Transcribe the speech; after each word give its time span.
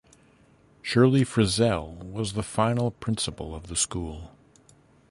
Shirley 0.81 1.23
Frizell 1.23 1.95
was 2.11 2.33
the 2.33 2.41
final 2.41 2.89
principal 2.89 3.53
of 3.53 3.67
the 3.67 3.75
school. 3.75 4.31